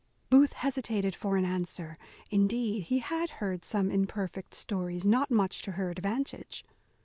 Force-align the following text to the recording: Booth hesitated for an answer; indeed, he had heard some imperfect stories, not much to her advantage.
Booth 0.31 0.53
hesitated 0.53 1.13
for 1.13 1.37
an 1.37 1.45
answer; 1.45 1.95
indeed, 2.31 2.85
he 2.85 2.97
had 2.97 3.29
heard 3.37 3.63
some 3.63 3.91
imperfect 3.91 4.55
stories, 4.55 5.05
not 5.05 5.29
much 5.29 5.61
to 5.61 5.73
her 5.73 5.91
advantage. 5.91 6.65